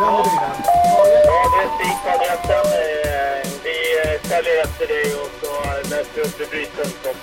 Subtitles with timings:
[0.00, 0.26] Ja,
[1.04, 1.78] det är
[3.64, 5.50] Vi följer efter dig och så
[6.52, 6.64] vi
[7.10, 7.16] upp.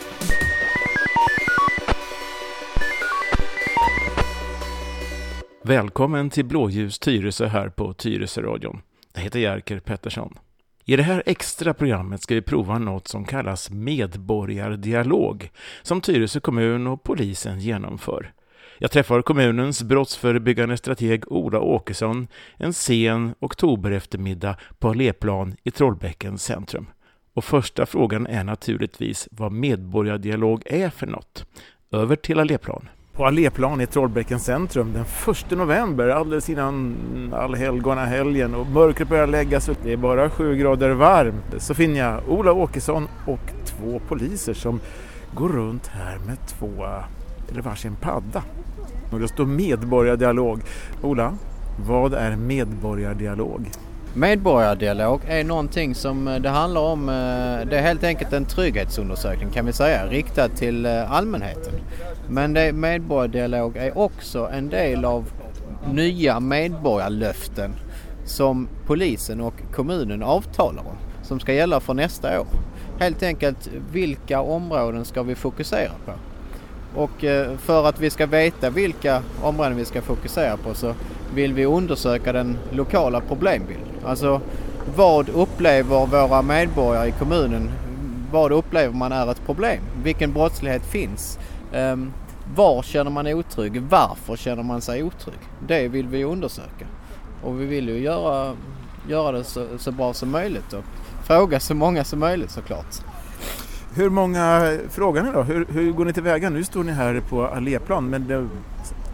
[5.64, 8.82] Välkommen till Blåljus Tyresö här på Tyresöradion.
[9.14, 10.38] Jag heter Jerker Pettersson.
[10.86, 15.50] I det här extra programmet ska vi prova något som kallas medborgardialog
[15.82, 18.34] som Tyresö kommun och polisen genomför.
[18.80, 22.28] Jag träffar kommunens brottsförebyggande strateg Ola Åkesson
[22.58, 26.86] en sen oktobereftermiddag på Alléplan i Trollbäckens centrum.
[27.34, 31.46] Och första frågan är naturligtvis vad medborgardialog är för något.
[31.92, 32.90] Över till Alléplan.
[33.14, 36.96] På Alléplan i Trollbäckens centrum den 1 november alldeles innan
[37.34, 39.76] allhelgonahelgen och mörkret börjar lägga sig.
[39.84, 41.56] Det är bara sju grader varmt.
[41.58, 44.80] Så finner jag Ola Åkesson och två poliser som
[45.34, 46.86] går runt här med två,
[47.52, 48.44] eller varsin padda.
[49.12, 50.62] Och det står medborgardialog.
[51.02, 51.34] Ola,
[51.86, 53.72] vad är medborgardialog?
[54.14, 59.50] Medborgardialog är någonting som eh, det handlar om, eh, det är helt enkelt en trygghetsundersökning
[59.50, 61.74] kan vi säga, riktad till eh, allmänheten.
[62.30, 65.32] Men det, medborgardialog är också en del av
[65.94, 67.72] nya medborgarlöften
[68.26, 72.48] som polisen och kommunen avtalar om, som ska gälla för nästa år.
[73.00, 76.12] Helt enkelt, vilka områden ska vi fokusera på?
[76.98, 80.94] Och eh, för att vi ska veta vilka områden vi ska fokusera på så
[81.34, 83.86] vill vi undersöka den lokala problembilden.
[84.06, 84.42] Alltså
[84.96, 87.72] vad upplever våra medborgare i kommunen?
[88.32, 89.80] Vad upplever man är ett problem?
[90.04, 91.40] Vilken brottslighet finns?
[91.74, 92.14] Ehm,
[92.56, 93.82] var känner man otrygg?
[93.82, 95.40] Varför känner man sig otrygg?
[95.68, 96.86] Det vill vi undersöka.
[97.44, 98.54] Och vi vill ju göra,
[99.10, 100.84] göra det så, så bra som möjligt och
[101.24, 102.96] fråga så många som möjligt såklart.
[103.98, 106.50] Hur många, frågan är då, hur, hur går ni tillväga?
[106.50, 108.48] Nu står ni här på Alléplan men det,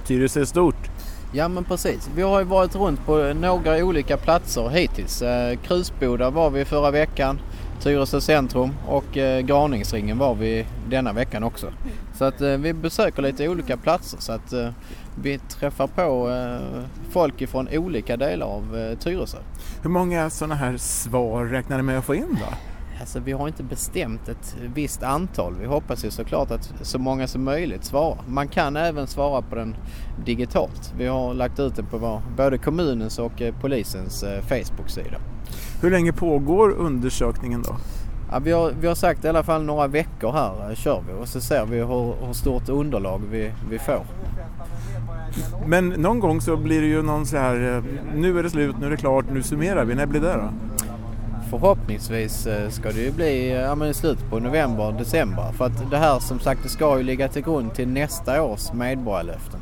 [0.06, 0.90] Tyresö är stort.
[1.34, 2.10] Ja men precis.
[2.16, 5.22] Vi har ju varit runt på några olika platser hittills.
[5.22, 7.40] Eh, Krusboda var vi förra veckan,
[7.80, 11.68] Tyresö centrum och eh, Graningsringen var vi denna veckan också.
[12.14, 14.54] Så att eh, vi besöker lite olika platser så att
[15.22, 16.32] vi träffar på
[17.12, 19.38] folk ifrån olika delar av Tyresö.
[19.82, 22.73] Hur många sådana här svar räknar ni med att få in då?
[23.04, 25.56] Alltså vi har inte bestämt ett visst antal.
[25.60, 28.18] Vi hoppas ju såklart att så många som möjligt svarar.
[28.28, 29.76] Man kan även svara på den
[30.26, 30.94] digitalt.
[30.98, 35.18] Vi har lagt ut den på vår, både kommunens och eh, polisens eh, Facebook-sida.
[35.82, 37.76] Hur länge pågår undersökningen då?
[38.32, 41.24] Ja, vi, har, vi har sagt i alla fall några veckor här eh, kör vi
[41.24, 44.06] och så ser vi hur, hur stort underlag vi, vi får.
[45.68, 47.84] Men någon gång så blir det ju någon så här,
[48.16, 49.96] nu är det slut, nu är det klart, nu summerar vi.
[49.96, 50.50] När blir det då?
[51.60, 55.52] Förhoppningsvis eh, ska det ju bli eh, ja, men i slutet på november, december.
[55.58, 58.74] För att det här som sagt det ska ju ligga till grund till nästa års
[58.74, 59.60] medborgarlöften.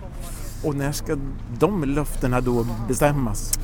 [0.64, 1.18] Och när ska
[1.60, 3.60] de löftena då bestämmas?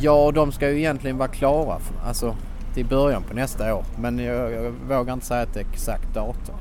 [0.00, 2.36] Ja, de ska ju egentligen vara klara alltså,
[2.74, 3.84] till början på nästa år.
[3.98, 6.54] Men jag, jag vågar inte säga ett exakt datum.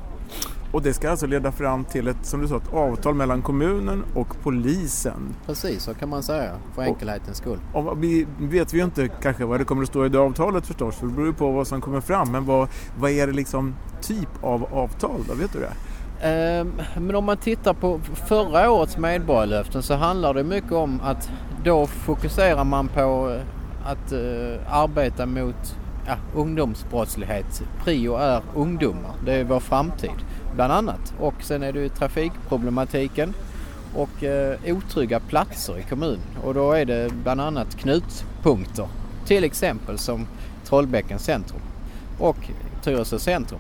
[0.72, 4.04] Och det ska alltså leda fram till ett, som du sa, ett avtal mellan kommunen
[4.14, 5.36] och polisen.
[5.46, 7.60] Precis, så kan man säga för enkelhetens skull.
[7.74, 10.68] Och vi vet vi ju inte kanske vad det kommer att stå i det avtalet
[10.68, 12.32] förstås, för det beror ju på vad som kommer fram.
[12.32, 12.68] Men vad,
[13.00, 15.34] vad är det liksom typ av avtal då?
[15.34, 15.74] Vet du det?
[16.22, 21.32] Ehm, Men om man tittar på förra årets medborgarlöften så handlar det mycket om att
[21.64, 23.38] då fokuserar man på
[23.86, 25.78] att eh, arbeta mot
[26.08, 27.64] ja, ungdomsbrottslighet.
[27.84, 30.12] Prio är ungdomar, det är vår framtid
[30.58, 31.14] bland annat.
[31.20, 33.34] Och sen är det ju trafikproblematiken
[33.96, 36.38] och eh, otrygga platser i kommunen.
[36.44, 38.88] Och då är det bland annat knutpunkter.
[39.26, 40.28] Till exempel som
[40.66, 41.62] Trollbäckens centrum
[42.20, 42.38] och
[42.84, 43.60] Tyresö centrum.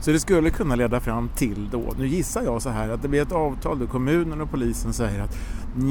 [0.00, 3.08] Så det skulle kunna leda fram till då, nu gissar jag så här att det
[3.08, 5.36] blir ett avtal där kommunen och polisen säger att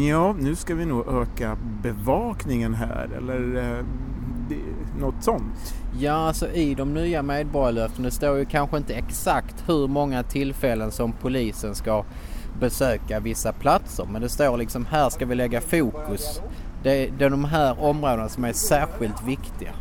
[0.10, 3.86] ja, nu ska vi nog öka bevakningen här eller eh,
[5.00, 5.76] något sånt.
[6.00, 10.92] Ja, alltså i de nya medborgarlöften, det står ju kanske inte exakt hur många tillfällen
[10.92, 12.06] som polisen ska
[12.60, 14.08] besöka vissa platser.
[14.12, 16.42] Men det står liksom här ska vi lägga fokus.
[16.84, 19.72] Det, det är de här områdena som är särskilt viktiga.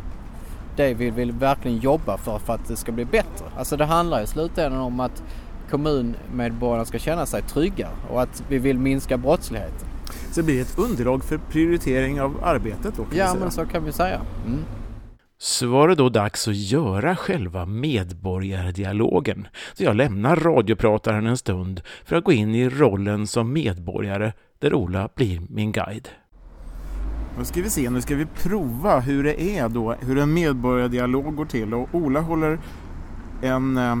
[0.75, 3.45] Det vill vi verkligen jobba för, för att det ska bli bättre.
[3.57, 5.23] Alltså det handlar i slutändan om att
[5.69, 9.87] kommunmedborgarna ska känna sig trygga och att vi vill minska brottsligheten.
[10.31, 13.91] Så det blir ett underlag för prioritering av arbetet då Ja, men så kan vi
[13.91, 14.21] säga.
[14.45, 14.59] Mm.
[15.45, 19.47] Så var det då dags att göra själva medborgardialogen.
[19.73, 24.73] Så jag lämnar radioprataren en stund för att gå in i rollen som medborgare där
[24.73, 26.09] Ola blir min guide.
[27.37, 31.35] Nu ska vi se, nu ska vi prova hur det är då, hur en medborgardialog
[31.35, 31.73] går till.
[31.73, 32.59] Och Ola håller
[33.41, 33.95] en eh,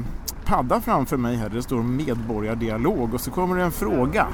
[0.45, 4.27] padda framför mig här där det står medborgardialog och så kommer det en fråga.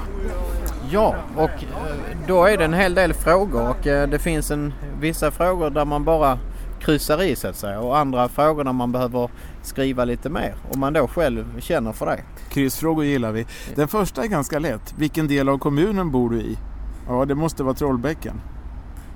[0.90, 4.72] Ja, och eh, då är det en hel del frågor och eh, det finns en,
[5.00, 6.38] vissa frågor där man bara
[6.84, 9.30] kryssar i så att säga och andra frågor där man behöver
[9.62, 12.20] skriva lite mer om man då själv känner för det.
[12.50, 13.46] Kryssfrågor gillar vi.
[13.74, 14.94] Den första är ganska lätt.
[14.98, 16.58] Vilken del av kommunen bor du i?
[17.08, 18.40] Ja, det måste vara Trollbäcken.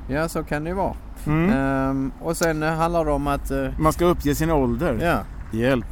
[0.09, 0.95] Ja, så kan det ju vara.
[1.27, 1.51] Mm.
[1.53, 3.51] Ehm, och sen eh, handlar det om att...
[3.51, 4.99] eh, Man ska uppge sin ålder.
[5.03, 5.19] ja,
[5.59, 5.87] Hjälp.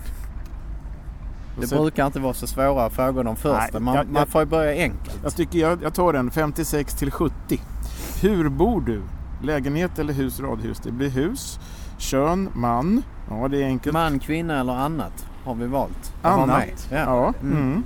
[1.60, 3.68] Det sen- brukar inte vara så svåra frågor de första.
[3.72, 5.18] Nej, man, jag- man får ju börja enkelt.
[5.22, 7.60] Jag tycker jag, jag tar den 56 till 70.
[8.22, 9.02] Hur bor du?
[9.44, 10.78] Lägenhet eller hus, radhus?
[10.78, 11.60] Det blir hus.
[11.98, 13.02] Kön, man.
[13.30, 13.92] Ja, det är enkelt.
[13.92, 16.14] Man, kvinna eller annat har vi valt.
[16.22, 16.88] Annat.
[16.90, 16.98] Ja.
[16.98, 17.34] Ja.
[17.42, 17.56] Mm.
[17.56, 17.84] Mm.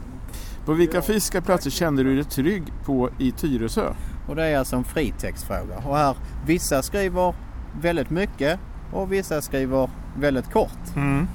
[0.65, 3.93] På vilka fysiska platser känner du dig trygg på i Tyresö?
[4.29, 5.77] Och det är alltså en fritextfråga.
[5.87, 6.17] Och här,
[6.47, 7.35] vissa skriver
[7.81, 8.61] väldigt mycket
[8.93, 10.97] och vissa skriver väldigt kort.
[10.97, 11.29] Mm.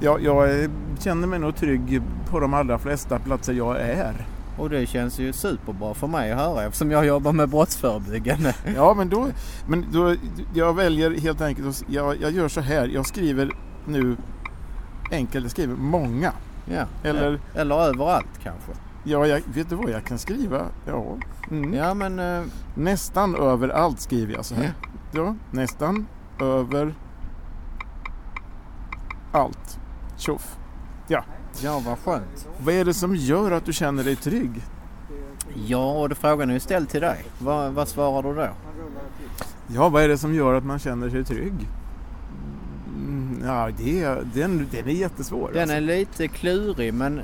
[0.00, 4.26] Ja, jag känner mig nog trygg på de allra flesta platser jag är.
[4.58, 8.54] Och det känns ju superbra för mig att höra eftersom jag jobbar med brottsförebyggande.
[8.76, 9.28] Ja, men då,
[9.68, 10.14] men då
[10.54, 13.50] jag väljer helt enkelt, jag, jag gör så här, jag skriver
[13.86, 14.16] nu
[15.10, 16.32] enkelt, jag skriver många.
[16.66, 16.84] Ja.
[17.02, 18.72] Eller- Eller överallt kanske.
[19.04, 20.62] Ja, jag, vet du vad jag kan skriva?
[20.86, 21.04] Ja,
[21.50, 21.74] mm.
[21.74, 22.42] Ja men eh,
[22.74, 24.72] nästan överallt skriver jag så här.
[25.12, 26.06] Ja, nästan
[26.40, 26.94] över
[29.32, 29.78] allt.
[30.16, 30.56] Tjoff.
[31.08, 31.24] ja
[31.62, 32.48] vad skönt.
[32.58, 34.62] Vad är det som gör att du känner dig trygg?
[35.66, 37.24] Ja och det frågan är ju ställd till dig.
[37.38, 38.48] Vad, vad svarar du då?
[39.66, 41.68] Ja, vad är det som gör att man känner sig trygg?
[42.96, 45.50] Mm, Ja, det är, den, den är jättesvår.
[45.52, 45.76] Den alltså.
[45.76, 47.20] är lite klurig men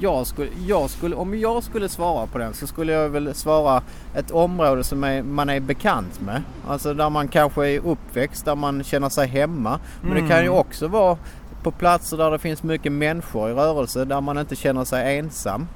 [0.00, 3.82] jag skulle, jag skulle, om jag skulle svara på den så skulle jag väl svara
[4.14, 6.42] ett område som är, man är bekant med.
[6.68, 9.80] Alltså där man kanske är uppväxt, där man känner sig hemma.
[10.02, 10.58] Men det kan ju Mm.
[10.58, 11.18] också vara
[11.62, 15.68] på platser där det finns mycket människor i rörelse, där man inte känner sig ensam.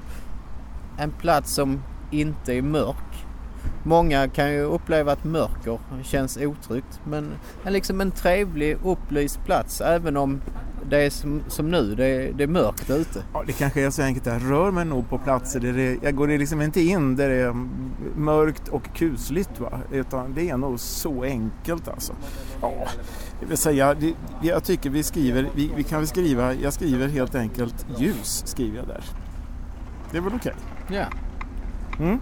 [0.97, 3.25] En plats som inte är mörk.
[3.83, 7.31] Många kan ju uppleva att mörker känns otryggt men
[7.65, 10.41] liksom en trevlig upplyst plats även om
[10.89, 13.23] det är som, som nu, det är, det är mörkt ute.
[13.33, 14.25] Ja, det kanske är så enkelt.
[14.25, 17.35] Jag rör mig nog på platser där det, jag går liksom inte in där det
[17.35, 17.55] är
[18.15, 19.59] mörkt och kusligt.
[19.59, 19.79] Va?
[19.91, 22.13] Utan det är nog så enkelt alltså.
[22.61, 22.87] Ja,
[23.39, 27.07] det vill säga, det, jag tycker vi skriver, vi, vi kan väl skriva, jag skriver
[27.07, 29.03] helt enkelt ljus skriver jag där.
[30.11, 30.53] Det är väl okej?
[30.87, 31.05] Ja.
[31.99, 32.19] Mm.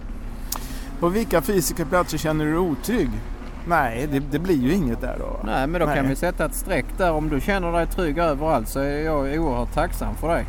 [1.00, 3.10] På vilka fysiska platser känner du dig otrygg?
[3.68, 5.40] Nej, det, det blir ju inget där då.
[5.44, 5.96] Nej men då Nej.
[5.96, 7.12] kan vi sätta ett streck där.
[7.12, 10.46] Om du känner dig trygg överallt så är jag oerhört tacksam för dig.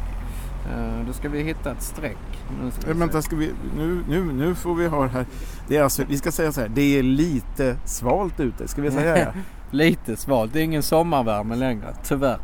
[0.73, 2.17] Eh, Då ska vi hitta ett streck.
[2.63, 2.99] Nu ska vi.
[2.99, 5.25] Vänta, ska vi, nu, nu, nu får vi ha det här.
[5.67, 8.67] Det är alltså, vi ska säga så här, det är lite svalt ute.
[8.67, 9.33] Ska vi säga det?
[9.71, 10.53] Lite svalt.
[10.53, 12.37] Det är ingen sommarvärme längre, tyvärr.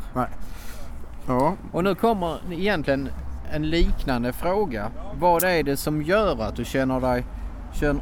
[1.28, 3.10] Ja, Och nu kommer egentligen
[3.52, 4.88] en liknande fråga.
[5.20, 7.26] Vad är det som gör att du känner dig
[7.74, 8.02] känner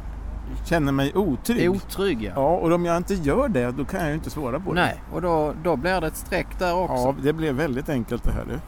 [0.64, 1.70] känner mig otrygg.
[1.70, 2.22] otrygg?
[2.22, 2.32] Ja.
[2.34, 4.80] Ja, och om jag inte gör det, då kan jag ju inte svara på det.
[4.80, 6.94] Nej, och då, då blir det ett streck där också.
[6.94, 8.58] Ja, det blev väldigt enkelt det här du.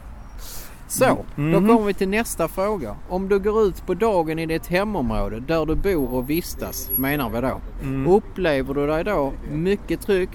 [0.88, 1.52] Så, Mhm.
[1.52, 2.96] då kommer vi till nästa fråga.
[3.08, 7.30] Om du går ut på dagen i ditt hemområde där du bor och vistas, menar
[7.30, 7.60] vi då.
[7.82, 8.06] Mm.
[8.12, 10.28] Upplever du dig då mycket trygg,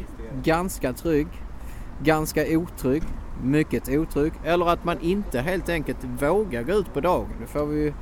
[0.43, 1.27] ganska trygg,
[2.03, 3.03] ganska otrygg,
[3.43, 7.27] mycket otrygg eller att man inte helt enkelt vågar gå ut på dagen?
[7.41, 7.93] Det får vi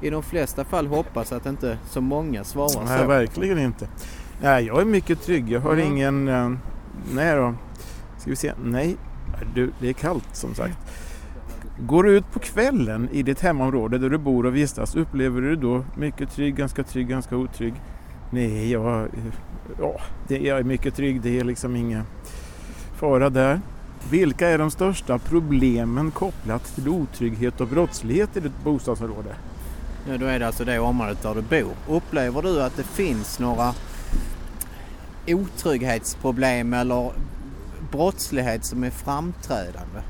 [0.00, 3.06] i de flesta fall hoppas att inte så många svarar Nej, så.
[3.06, 3.88] verkligen inte.
[4.42, 5.48] Nej, jag är mycket trygg.
[5.52, 5.86] Jag har Mm.
[5.86, 6.28] ingen...
[6.28, 6.50] eh,
[7.14, 7.54] nej då.
[8.18, 8.52] Ska vi se.
[8.64, 8.96] Nej,
[9.54, 10.78] du, det är kallt som sagt.
[11.80, 15.56] Går du ut på kvällen i ditt hemområde där du bor och vistas, upplever du
[15.56, 17.74] då mycket trygg, ganska trygg, ganska otrygg?
[18.30, 19.08] Nej, jag,
[19.80, 21.20] ja, det, jag är mycket trygg.
[21.20, 22.02] Det är liksom ingen
[22.96, 23.60] fara där.
[24.10, 29.34] Vilka är de största problemen kopplat till otrygghet och brottslighet i ditt bostadsområde?
[30.08, 31.72] Ja, då är det alltså det området där du bor.
[31.88, 33.74] Upplever du att det finns några
[35.26, 37.12] otrygghetsproblem eller
[37.90, 40.00] brottslighet som är framträdande?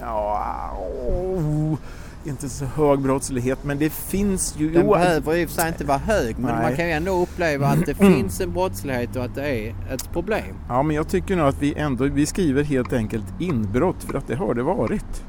[0.00, 1.76] Ja, oh,
[2.24, 4.70] inte så hög brottslighet men det finns ju...
[4.70, 6.62] Den behöver i och för sig inte vara hög men Nej.
[6.62, 10.12] man kan ju ändå uppleva att det finns en brottslighet och att det är ett
[10.12, 10.56] problem.
[10.68, 14.26] Ja men jag tycker nog att vi ändå vi skriver helt enkelt inbrott för att
[14.26, 15.24] det har det varit.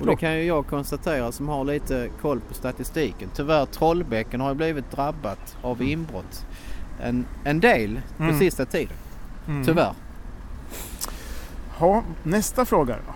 [0.00, 3.30] Och det kan ju jag konstatera som har lite koll på statistiken.
[3.34, 6.46] Tyvärr Trollbäcken har ju blivit drabbat av inbrott
[7.02, 8.38] en, en del på Mm.
[8.38, 8.96] sista tiden.
[9.48, 9.64] Mm.
[9.64, 9.92] Tyvärr.
[12.22, 13.12] Nästa fråga då.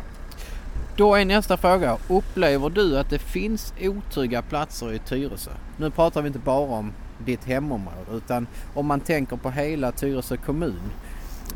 [0.96, 1.96] Då är nästa fråga.
[2.08, 5.50] Upplever du att det finns otrygga platser i Tyresö?
[5.76, 10.36] Nu pratar vi inte bara om ditt hemområde utan om man tänker på hela Tyresö
[10.36, 10.80] kommun.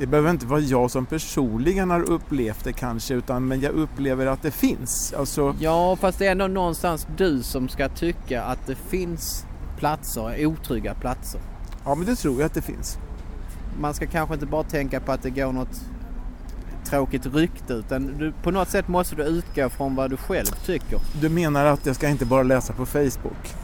[0.00, 4.26] Det behöver inte vara jag som personligen har upplevt det kanske utan men jag upplever
[4.26, 5.14] att det finns.
[5.18, 9.46] Alltså, Ja, fast det är ändå någonstans du som ska tycka att det finns
[9.78, 11.40] platser, otrygga platser.
[11.84, 12.98] ja men det tror jag att det finns.
[13.80, 15.80] Man ska kanske inte bara tänka på att det går något
[16.84, 20.98] tråkigt rykte utan du, på något sätt måste du utgå från vad du själv tycker.
[21.20, 23.54] Du menar att jag ska inte bara läsa på Facebook?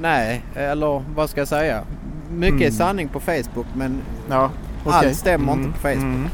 [0.00, 1.84] Nej, eller vad ska jag säga?
[2.30, 2.72] Mycket är Mm.
[2.72, 4.50] sanning på Facebook men Ja,
[4.84, 6.30] Allt stämmer inte på Facebook.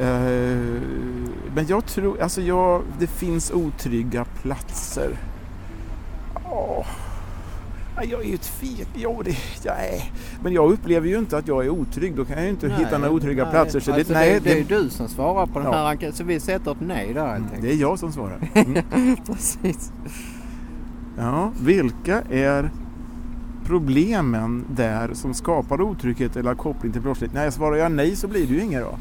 [0.00, 0.06] Eh,
[1.54, 5.10] men jag tror, alltså jag, det finns otrygga platser.
[6.44, 6.84] Ja,
[8.02, 10.10] Jag är ju tvek, jo det, jag är.
[10.42, 12.16] Men jag upplever ju inte att jag är otrygg.
[12.16, 13.52] Då kan jag ju inte hitta några otrygga nej.
[13.52, 13.80] platser.
[13.80, 15.72] Så alltså det, nej, det, det är ju det, du som svarar på den Ja.
[15.78, 17.62] här enkäten så vi sätter ett nej där helt enkelt.
[17.62, 18.38] det är jag som svarar.
[18.54, 19.16] Mm.
[19.26, 19.92] Precis.
[21.18, 22.70] Ja, vilka är
[23.70, 27.34] problemen där som skapar otrygghet eller har koppling till brottslighet?
[27.34, 28.98] Nej, svarar jag nej så blir det ju inget då.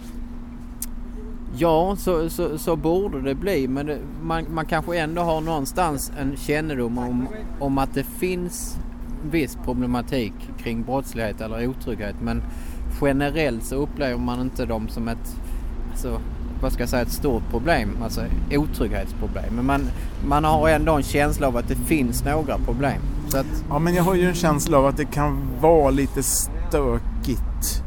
[1.57, 3.67] Ja, så, så, så borde det bli.
[3.67, 7.27] Men det, man, man kanske ändå har någonstans en kännedom om,
[7.59, 8.77] om att det finns
[9.31, 12.15] viss problematik kring brottslighet eller otrygghet.
[12.21, 12.43] Men
[13.01, 15.41] generellt så upplever man inte dem som ett,
[15.91, 16.19] alltså,
[16.61, 18.21] vad ska jag säga, ett stort problem, alltså
[18.51, 19.55] otrygghetsproblem.
[19.55, 19.81] Men man,
[20.27, 23.01] man har ändå en känsla av att det finns några problem.
[23.33, 27.83] Att, Ja, men jag har ju en känsla av att det kan vara lite stökigt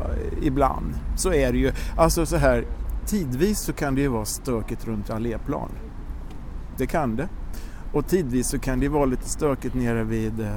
[0.00, 0.94] eh, ibland.
[1.16, 1.72] Så är det ju.
[1.96, 2.64] Alltså så här,
[3.06, 5.68] tidvis så kan det ju vara stökigt runt alléplan.
[6.76, 7.28] Det kan det.
[7.92, 10.48] Och tidvis så kan det vara lite stökigt nere vid, eh,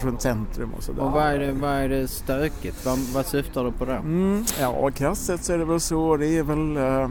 [0.00, 1.02] runt centrum och sådär.
[1.02, 2.86] och vad är det, vad är det stökigt?
[2.86, 3.92] Vad, vad syftar du på då?
[3.92, 6.16] Mm, ja, krasst sett så är det väl så.
[6.16, 7.10] Det är väl eh,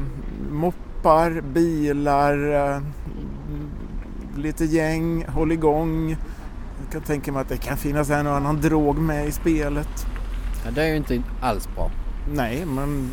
[0.52, 2.82] moppar, bilar, eh,
[4.38, 6.10] lite gäng, håll igång.
[6.84, 10.06] Jag kan tänka mig att det kan finnas en och annan drog med i spelet.
[10.66, 11.92] Ja, det är ju inte alls bra.
[12.34, 13.10] Nej, men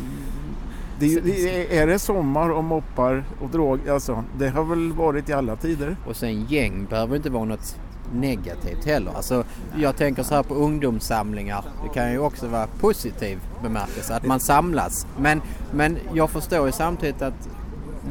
[0.99, 4.63] det är, ju- det är, är det sommar och moppar och drog, alltså det har
[4.63, 5.95] väl varit i alla tider.
[6.07, 7.75] Och sen gäng behöver inte vara något
[8.13, 9.11] negativt heller.
[9.15, 9.43] Alltså,
[9.75, 11.65] jag tänker så här på ungdomssamlingar.
[11.83, 15.07] Det kan ju också vara positiv bemärkelse att man samlas.
[15.19, 15.41] Men,
[15.73, 17.49] men jag förstår ju samtidigt att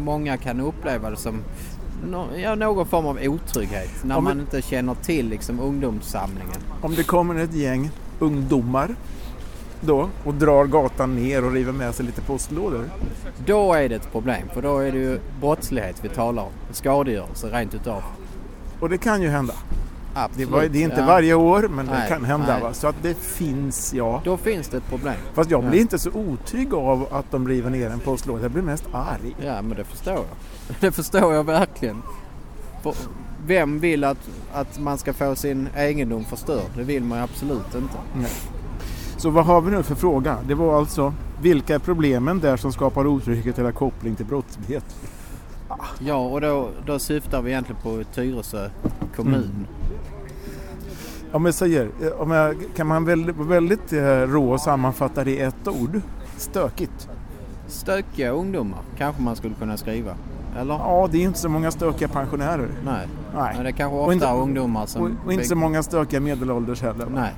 [0.04, 1.42] många kan uppleva det som
[2.37, 6.61] ja, någon form av otrygghet när men- man inte känner till liksom, ungdomssamlingen.
[6.81, 8.95] Om det kommer ett gäng ungdomar
[9.81, 12.85] då och drar gatan ner och river med sig lite postlådor.
[13.47, 16.51] Då är det ett problem för då är det ju brottslighet vi talar om.
[16.73, 18.03] Skadegörelse rent utav.
[18.81, 19.55] Och det kan ju hända.
[20.14, 20.49] Det, Absolut.
[20.50, 21.07] var, det är inte Ja.
[21.07, 22.47] varje år men det Nej, kan hända.
[22.52, 22.62] nej.
[22.62, 22.73] Va?
[22.75, 24.21] Så att det finns ja.
[24.25, 25.14] Då finns det ett problem.
[25.35, 25.81] Fast jag blir Ja.
[25.81, 28.42] inte så otrygg av att de river ner en postlåda.
[28.42, 29.37] Jag blir mest arg.
[29.45, 30.25] Ja, men det förstår jag.
[30.81, 32.02] Det förstår jag verkligen.
[32.83, 32.95] För
[33.47, 36.71] vem vill att, att man ska få sin egendom förstörd?
[36.76, 38.28] Det vill man ju absolut inte.
[39.16, 40.37] Så vad har vi nu för fråga?
[40.49, 44.85] Det var alltså vilka är problemen där som skapar otrygghet eller koppling till brottslighet?
[45.99, 48.71] Ja, och då, då syftar vi egentligen på Tyresö
[49.16, 49.66] kommun.
[51.33, 55.31] Om jag säger, eh, om jag, kan man väldigt, väldigt eh, rå och sammanfatta det
[55.31, 56.01] i ett ord?
[56.37, 57.09] Stökigt.
[57.67, 60.15] Stökiga ungdomar kanske man skulle kunna skriva.
[60.59, 60.75] Eller?
[60.75, 62.69] Ja, det är inte så många stökiga pensionärer.
[62.85, 63.07] Nej.
[63.35, 63.53] Nej.
[63.55, 65.03] Men det är kanske Och ofta inte- ungdomar som...
[65.03, 67.05] Och, och inte så många stökiga medelålders heller.
[67.05, 67.11] va?
[67.15, 67.33] Nej.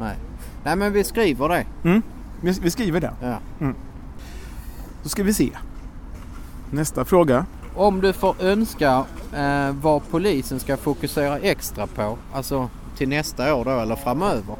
[0.00, 0.16] Nej.
[0.64, 1.64] Nej, men vi skriver det.
[1.84, 2.02] Mm.
[2.40, 3.12] Vi, vi skriver det.
[3.22, 3.38] Ja.
[5.02, 5.50] Då ska vi se.
[6.70, 7.46] Nästa fråga.
[7.76, 9.04] Om du får önska
[9.36, 14.56] eh, vad polisen ska fokusera extra på, alltså till nästa år då eller framöver,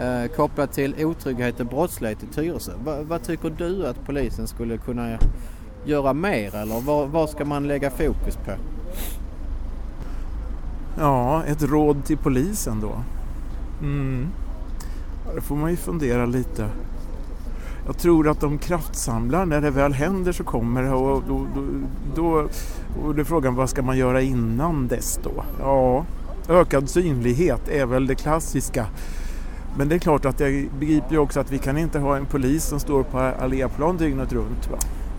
[0.00, 2.72] eh, kopplat till otrygghet och brottslighet i Tyresö.
[2.84, 5.18] Va, vad tycker du att polisen skulle kunna
[5.84, 8.52] göra mer eller vad, vad ska man lägga fokus på?
[10.98, 12.92] Ja, ett råd till polisen då.
[13.80, 14.28] Mm.
[15.26, 16.68] Ja, det får man ju fundera lite.
[17.86, 21.62] Jag tror att de kraftsamlar när det väl händer så kommer det och då, då,
[22.14, 22.48] då
[23.02, 25.44] och det är frågan vad ska man göra innan dess då?
[25.60, 26.04] Ja,
[26.52, 28.86] ökad synlighet är väl det klassiska.
[29.76, 32.26] Men det är klart att jag begriper ju också att vi kan inte ha en
[32.26, 34.70] polis som står på alléplan dygnet runt.
[34.70, 34.78] Va?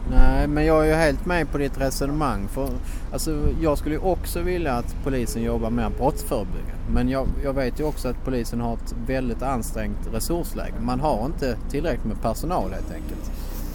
[0.09, 2.47] Nej, men jag är ju helt med på ditt resonemang.
[2.47, 2.69] För,
[3.13, 6.73] alltså, jag skulle ju också vilja att polisen jobbar mer brottsförebyggande.
[6.93, 10.73] Men jag, jag vet ju också att polisen har ett väldigt ansträngt resursläge.
[10.81, 13.31] Man har inte tillräckligt med personal helt enkelt.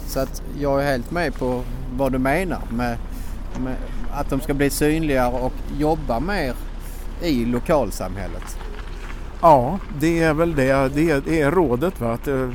[0.07, 1.61] Så att jag är helt med på
[1.97, 2.97] vad du menar med,
[3.59, 3.75] med
[4.11, 6.53] att de ska bli synligare och jobba mer
[7.21, 8.57] i lokalsamhället.
[9.41, 10.89] Ja, det är väl det.
[10.95, 12.01] Det är, det är rådet.
[12.01, 12.13] Va?
[12.13, 12.49] Att, eh,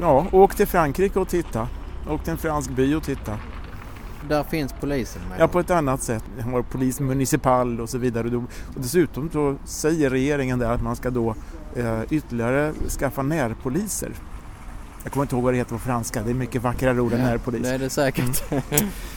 [0.00, 1.68] ja, åk till Frankrike och titta.
[2.08, 3.38] Åk till en fransk by och titta.
[4.28, 5.40] Där finns polisen med.
[5.40, 6.24] Ja, på ett annat sätt.
[6.36, 8.36] Vi har polis municipal och så vidare.
[8.36, 8.42] Och
[8.74, 11.34] dessutom så säger regeringen där att man ska då
[11.76, 14.12] eh, ytterligare skaffa närpoliser.
[15.02, 17.20] Jag kommer inte ihåg vad det heter på franska, det är mycket vackrare ord än
[17.20, 17.62] närpolis.
[17.62, 18.42] Det är säkert.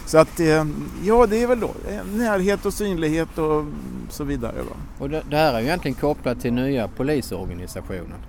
[0.05, 0.65] Så att, eh,
[1.03, 3.65] ja det är väl då eh, närhet och synlighet och
[4.09, 4.53] så vidare.
[4.99, 8.19] Och det, det här är ju egentligen kopplat till nya polisorganisationen.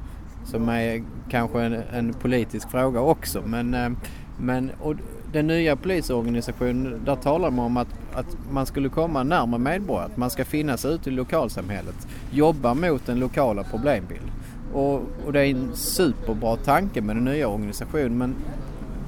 [0.44, 3.42] Som är kanske en, en politisk fråga också.
[3.46, 3.90] Men, eh,
[4.38, 4.94] men och
[5.32, 10.06] den nya polisorganisationen, där talar man om att, att man skulle komma närmare medborgare.
[10.06, 12.08] Att man ska finnas ute i lokalsamhället.
[12.30, 14.32] Jobba mot den lokala problembild.
[14.74, 18.18] Och, och det är en superbra tanke med den nya organisationen.
[18.18, 18.34] Men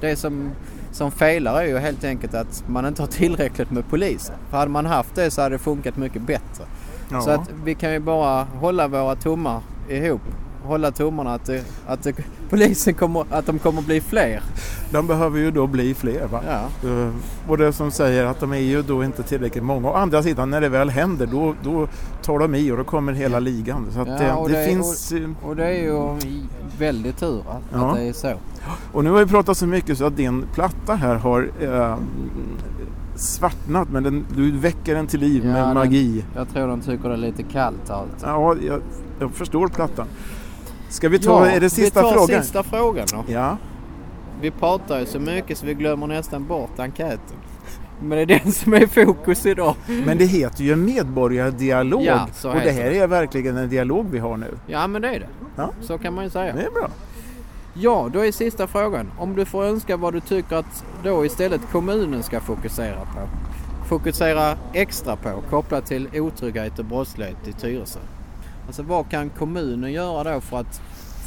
[0.00, 0.50] det som,
[0.92, 4.34] som felar är ju helt enkelt att man inte har tillräckligt med poliser.
[4.50, 6.64] För hade man haft det så hade det funkat mycket bättre.
[7.10, 7.20] Ja.
[7.20, 10.22] Så att vi kan ju bara hålla våra tummar ihop.
[10.66, 12.12] Hålla tummarna att, det, att det,
[12.50, 14.42] polisen kommer, att de kommer bli fler.
[14.92, 16.26] De behöver ju då bli fler.
[16.26, 16.40] Va?
[16.48, 16.88] Ja.
[16.90, 17.08] Eh,
[17.48, 19.88] Och det som säger att de är ju då inte tillräckligt många.
[19.90, 21.88] Å andra sidan när det väl händer då, då
[22.22, 23.86] tar de i och då kommer hela ligan.
[23.92, 25.12] Så Ja, det, och det, det- finns...
[25.12, 26.16] eh, Och det är ju
[26.78, 27.90] väldigt tur att, Ja.
[27.90, 28.32] att det är så.
[28.92, 31.96] Och nu har vi pratat så mycket så att din platta här har eh,
[33.16, 36.24] svartnat men den, du väcker den till liv Ja, med den- magi.
[36.36, 38.08] Jag tror de tycker det är lite kallt allt.
[38.22, 38.80] Ja, jag,
[39.20, 40.06] jag förstår plattan.
[40.88, 42.42] Ska vi ta, är det sista vi tar frågan?
[42.42, 43.24] sista frågan då.
[43.28, 43.56] Ja,
[44.40, 47.36] Vi pratar ju så mycket så vi glömmer nästan bort enkäten.
[48.00, 49.74] Men det är den som är i fokus idag.
[49.86, 52.98] men det heter ju medborgardialog Ja, och det här det.
[52.98, 54.58] är verkligen en dialog vi har nu.
[54.66, 55.28] Ja men det är det.
[55.56, 55.70] Ja.
[55.80, 56.52] Så kan man ju säga.
[56.52, 56.88] Det är bra.
[57.74, 59.10] Ja, då är sista frågan.
[59.18, 63.28] Om du får önska vad du tycker att då istället kommunen ska fokusera på.
[63.88, 67.98] Fokusera extra på kopplat till otrygghet och brottslighet i Tyresö.
[68.66, 70.80] Alltså vad kan kommunen göra då för att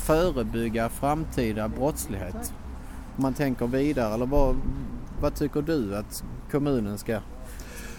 [0.06, 2.54] förebygga framtida brottslighet?
[3.18, 4.56] Om man tänker vidare eller vad,
[5.22, 7.20] vad tycker du att kommunen ska,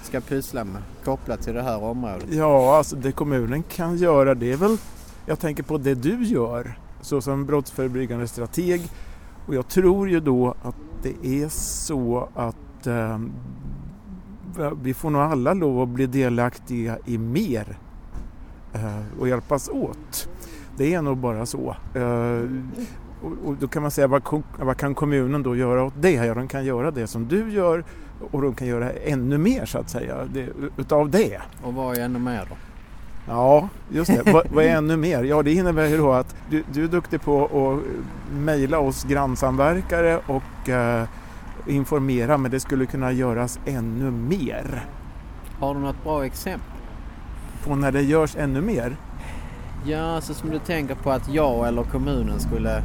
[0.03, 2.25] ska pyssla med kopplat till det här området?
[2.31, 4.77] Ja, alltså det kommunen kan göra det är väl,
[5.27, 8.83] jag tänker på det du gör såsom brottsförebyggande strateg
[9.47, 13.19] och jag tror ju då att det är så att eh,
[14.83, 17.79] vi får nog alla lov att bli delaktiga i mer
[19.21, 20.29] och hjälpas åt.
[20.77, 21.77] Det är nog bara så.
[21.95, 22.43] Eh,
[23.45, 24.07] och, då kan man säga
[24.59, 26.11] vad kan kommunen då göra åt det?
[26.11, 27.85] Ja, de kan göra det som du gör
[28.31, 31.41] och de kan göra ännu mer så att säga det, utav det.
[31.63, 32.57] Och vad är ännu mer då?
[33.29, 34.33] Ja, just det.
[34.33, 35.25] vad, vad är ännu mer?
[35.25, 40.21] Ja, det innebär ju då att du, du är duktig på att mejla oss grannsamverkare
[40.27, 41.05] och eh,
[41.67, 44.85] informera, men det skulle kunna göras ännu mer.
[45.61, 46.70] Har du något bra exempel?
[47.65, 48.97] På när det görs ännu mer?
[49.85, 52.83] Ja, alltså som du tänker på att jag eller kommunen skulle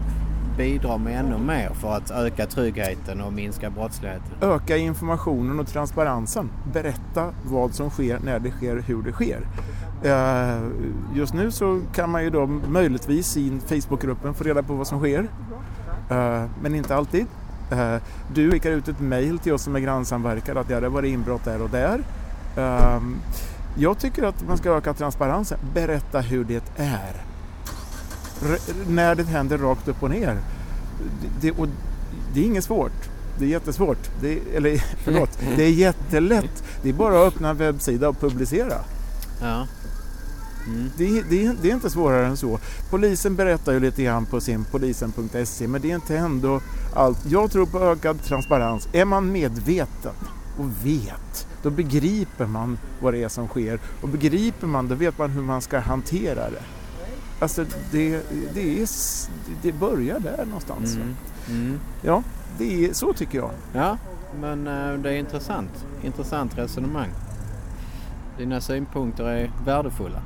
[0.57, 4.31] bidra med ännu mer för att öka tryggheten och minska brottsligheten.
[4.41, 6.49] Öka informationen och transparensen.
[6.73, 9.39] Berätta vad som sker, när det sker, hur det sker.
[10.03, 10.61] Eh,
[11.17, 14.99] Just nu så kan man ju då möjligtvis i Facebookgruppen få reda på vad som
[14.99, 15.27] sker.
[16.09, 17.25] Eh, Men inte alltid.
[17.71, 17.95] Eh,
[18.33, 21.07] Du skickar ut ett mejl till oss som är grannsamverkare att ja, det var det
[21.09, 21.99] inbrott där och där.
[23.77, 25.59] Jag tycker att man ska öka transparensen.
[25.73, 27.21] Berätta hur det är.
[28.45, 30.38] R- när det händer rakt upp och ner.
[31.41, 31.67] Det, och
[32.33, 33.09] det är inget svårt.
[33.39, 34.09] Det är jättesvårt.
[34.21, 36.63] Det är, eller förlåt, det är jättelätt.
[36.81, 38.77] Det är bara att öppna en webbsida och publicera.
[39.41, 39.67] Ja.
[40.67, 40.89] Mm.
[40.97, 42.59] Det är, det, det är inte svårare än så.
[42.89, 46.61] Polisen berättar ju lite grann på sin polisen.se men det är inte ändå
[46.95, 47.25] allt.
[47.25, 48.88] Jag tror på ökad transparens.
[48.93, 50.13] Är man medveten
[50.59, 53.80] och vet, då begriper man vad det är som sker.
[54.01, 56.63] Och begriper man, då vet man hur man ska hantera det.
[57.39, 58.21] Alltså det,
[58.54, 58.88] det, är,
[59.62, 60.95] det börjar där någonstans.
[60.95, 61.15] Mm.
[61.49, 61.80] Mm.
[62.01, 62.23] Ja,
[62.58, 63.51] det är, så tycker jag.
[63.73, 63.97] Ja,
[64.41, 65.86] men eh, det är intressant.
[66.04, 67.10] Intressant resonemang.
[68.38, 70.21] Dina synpunkter är värdefulla.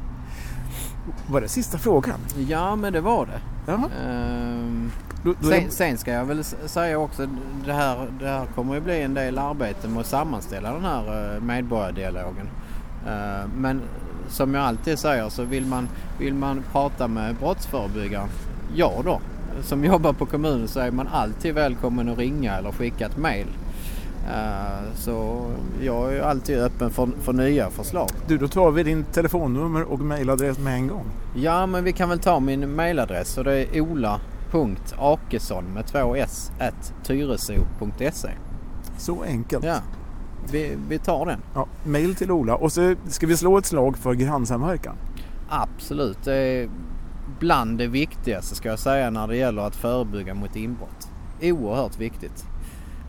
[1.29, 2.19] Var det sista frågan?
[2.47, 3.41] Ja, men det var det.
[3.71, 4.91] Ja, Ehm,
[5.23, 7.27] då, då sen, sen ska jag väl säga också,
[7.65, 11.35] det här, det här kommer ju bli en del arbete med att sammanställa den här
[11.35, 12.49] eh, medborgardialogen.
[13.07, 13.81] Eh, Men
[14.29, 18.27] som jag alltid säger så vill man, vill man prata med brottsförebyggaren,
[18.75, 19.19] jag då,
[19.61, 23.47] som jobbar på kommunen så är man alltid välkommen att ringa eller skicka ett mail.
[24.27, 25.45] Eh, Så
[25.81, 28.09] jag är alltid öppen för, för nya förslag.
[28.27, 31.05] du, då tar vi din telefonnummer och mejladress med en gång.
[31.35, 33.81] Ja, men vi kan väl ta min mailadress och det är
[34.53, 38.29] ola.akesson med två s at tyreso.se.
[38.97, 39.65] Så enkelt.
[39.65, 39.75] Ja,
[40.51, 41.39] vi, vi tar den.
[41.55, 44.95] Ja, mail till Ola och så ska vi slå ett slag för grannsamverkan.
[45.49, 46.69] Absolut, det är
[47.39, 51.07] bland det viktigaste ska jag säga när det gäller att förebygga mot inbrott.
[51.41, 52.45] Oerhört viktigt.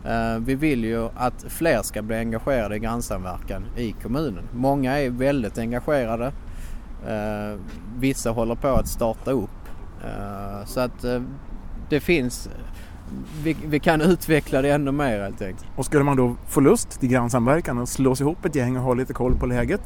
[0.05, 4.43] Eh, Vi vill ju att fler ska bli engagerade i grannsamverkan i kommunen.
[4.53, 6.25] Många är väldigt engagerade.
[7.07, 7.59] Eh,
[7.97, 9.49] Vissa håller på att starta upp.
[10.03, 11.21] Eh, Så att eh,
[11.89, 12.49] det finns
[13.43, 15.65] vi, vi kan utveckla det ännu mer helt enkelt.
[15.75, 18.93] Och skulle man då få lust till grannsamverkan och slås ihop ett gäng och ha
[18.93, 19.81] lite koll på läget,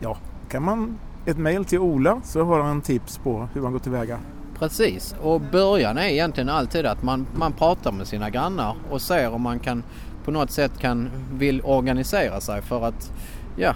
[0.00, 0.16] ja,
[0.48, 4.18] kan man ett mejl till Ola så har han tips på hur man går tillväga.
[4.58, 9.30] Precis, och början är egentligen alltid att man, man pratar med sina grannar och ser
[9.30, 9.82] om man kan
[10.24, 13.12] på något sätt kan, vill organisera sig för att
[13.56, 13.74] ja,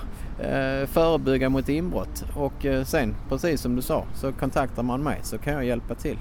[0.86, 2.24] förebygga mot inbrott.
[2.34, 5.94] Och eh, sen, precis som du sa, så kontaktar man mig så kan jag hjälpa
[5.94, 6.18] till.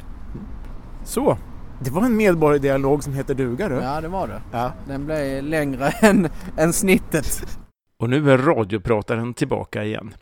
[1.06, 1.38] Så,
[1.80, 3.76] det var en medborgardialog som heter duga du.
[3.76, 4.42] Ja, det var det.
[4.52, 4.74] Ja.
[4.88, 7.58] Den blev längre än, än snittet.
[7.98, 10.14] Och nu är radioprataren tillbaka igen.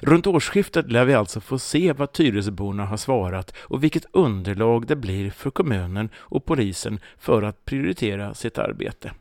[0.00, 4.96] Runt årsskiftet lär vi alltså få se vad Tyresöborna har svarat och vilket underlag det
[4.96, 9.12] blir för kommunen och polisen för att prioritera sitt arbete.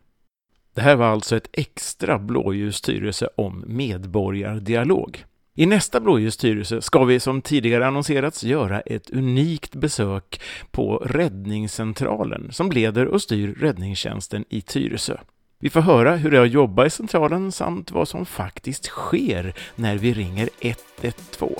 [0.76, 5.26] Det här var alltså ett extra Blåljus Tyresö om medborgardialog.
[5.56, 12.52] I nästa Blåljus Tyresö ska vi som tidigare annonserats göra ett unikt besök på Räddningscentralen
[12.52, 15.18] som leder och styr räddningstjänsten i Tyresö.
[15.60, 19.54] Vi får höra hur det är att jobba i centralen samt vad som faktiskt sker
[19.76, 21.52] när vi ringer 112.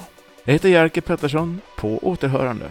[0.44, 2.66] Jag heter Jerker Pettersson, på återhörande.